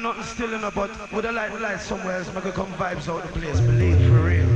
[0.00, 3.40] Nothing still in but with a light light somewhere else, make come vibes out the
[3.40, 3.58] place.
[3.58, 4.47] Believe for real.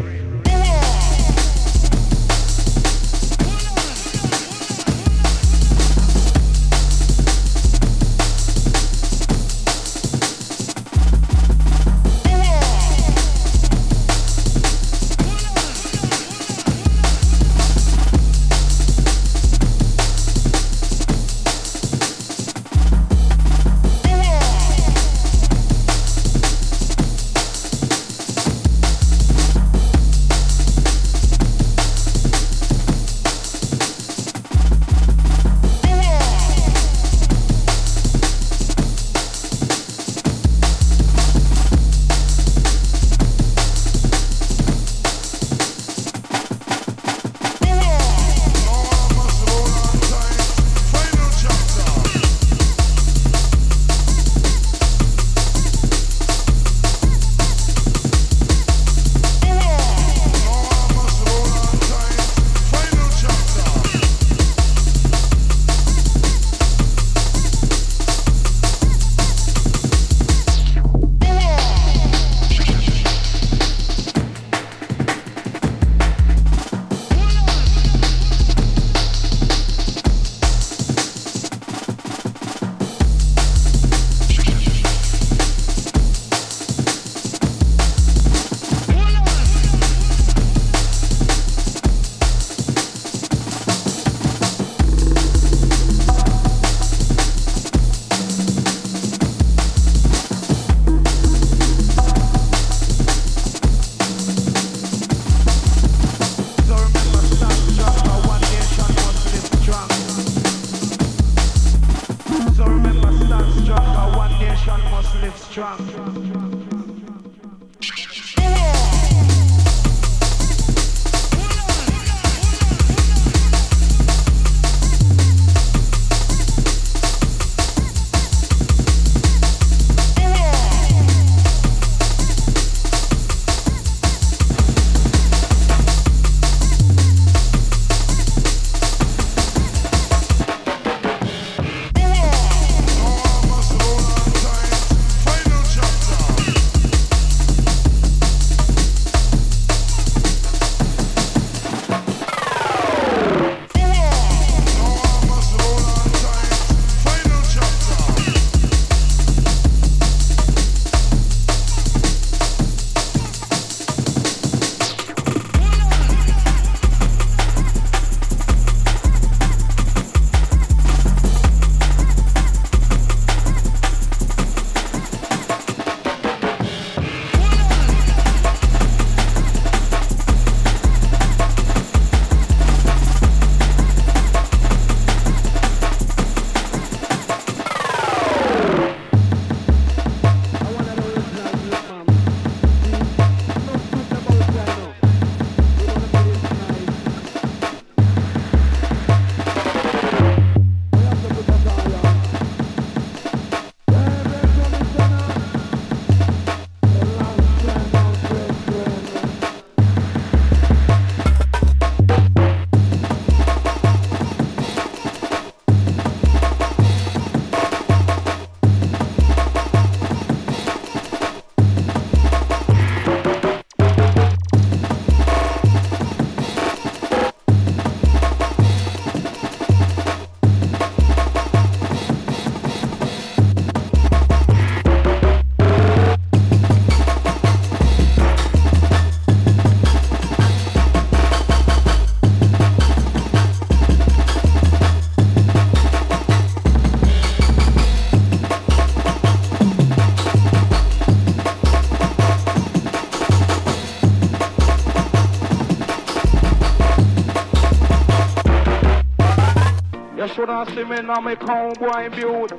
[260.65, 262.53] Shoulda see me now me cowboy build.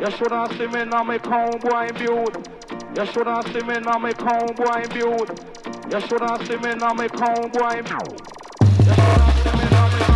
[0.00, 2.48] You shoulda see me now me cowboy build.
[2.96, 5.30] You shoulda see me now me cowboy build.
[5.90, 8.20] You shoulda see me now me cowboy build.
[8.78, 10.09] You shoulda see me now me